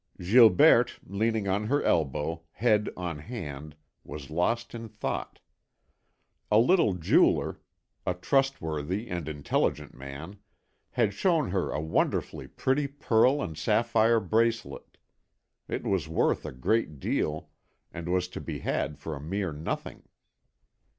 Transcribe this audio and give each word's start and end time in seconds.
Gilberte, 0.19 0.97
leaning 1.05 1.47
on 1.47 1.67
her 1.67 1.83
elbow, 1.83 2.41
head 2.53 2.89
on 2.97 3.19
hand, 3.19 3.75
was 4.03 4.31
lost 4.31 4.73
in 4.73 4.89
thought. 4.89 5.39
A 6.49 6.57
little 6.57 6.93
jeweller, 6.95 7.59
a 8.03 8.15
trustworthy 8.15 9.07
and 9.07 9.29
intelligent 9.29 9.93
man, 9.93 10.39
had 10.89 11.13
shown 11.13 11.51
her 11.51 11.69
a 11.69 11.79
wonderfully 11.79 12.47
pretty 12.47 12.87
pearl 12.87 13.43
and 13.43 13.55
sapphire 13.55 14.19
bracelet; 14.19 14.97
it 15.67 15.83
was 15.83 16.07
worth 16.09 16.47
a 16.47 16.51
great 16.51 16.99
deal, 16.99 17.51
and 17.91 18.09
was 18.11 18.27
to 18.29 18.41
be 18.41 18.57
had 18.57 18.97
for 18.97 19.15
a 19.15 19.21
mere 19.21 19.53
nothing. 19.53 20.01